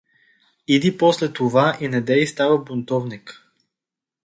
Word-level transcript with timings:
Иди 0.67 0.89
после 0.97 1.33
това 1.33 1.77
и 1.81 1.87
недей 1.87 2.27
става 2.27 2.57
бунтовник! 2.63 3.43